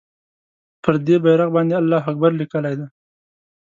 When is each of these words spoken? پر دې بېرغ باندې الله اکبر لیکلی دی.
پر 0.83 0.93
دې 1.05 1.15
بېرغ 1.23 1.49
باندې 1.55 1.73
الله 1.81 2.01
اکبر 2.11 2.31
لیکلی 2.39 2.73
دی. 2.79 2.87